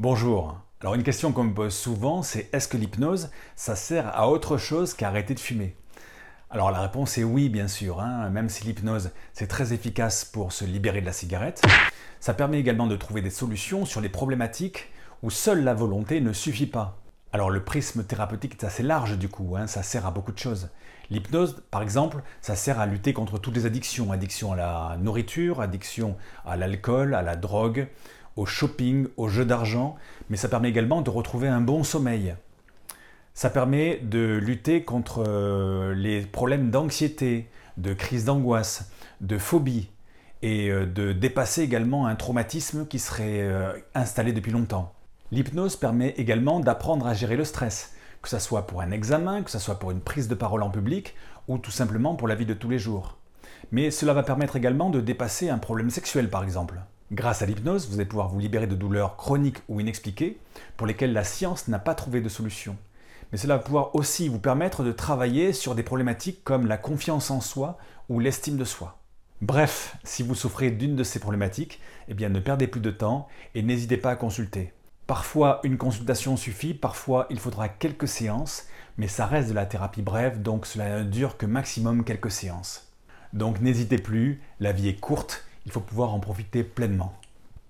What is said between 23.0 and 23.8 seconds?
contre toutes les